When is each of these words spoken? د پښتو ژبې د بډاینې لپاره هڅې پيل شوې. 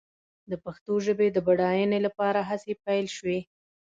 د 0.49 0.51
پښتو 0.63 0.93
ژبې 1.05 1.27
د 1.31 1.37
بډاینې 1.47 1.99
لپاره 2.05 2.39
هڅې 2.49 2.73
پيل 2.85 3.05
شوې. 3.17 3.39